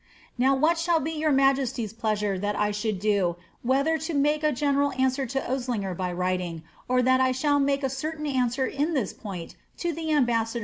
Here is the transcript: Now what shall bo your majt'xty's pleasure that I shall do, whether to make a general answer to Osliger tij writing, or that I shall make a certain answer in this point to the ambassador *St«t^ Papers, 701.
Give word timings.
Now 0.35 0.55
what 0.55 0.79
shall 0.79 0.99
bo 0.99 1.11
your 1.11 1.31
majt'xty's 1.31 1.93
pleasure 1.93 2.39
that 2.39 2.55
I 2.55 2.71
shall 2.71 2.91
do, 2.93 3.35
whether 3.61 3.99
to 3.99 4.15
make 4.15 4.43
a 4.43 4.51
general 4.51 4.91
answer 4.93 5.27
to 5.27 5.39
Osliger 5.39 5.95
tij 5.95 6.17
writing, 6.17 6.63
or 6.87 7.03
that 7.03 7.21
I 7.21 7.31
shall 7.31 7.59
make 7.59 7.83
a 7.83 7.87
certain 7.91 8.25
answer 8.25 8.65
in 8.65 8.95
this 8.95 9.13
point 9.13 9.55
to 9.77 9.93
the 9.93 10.11
ambassador 10.11 10.25
*St«t^ 10.25 10.25
Papers, 10.39 10.49
701. 10.53 10.59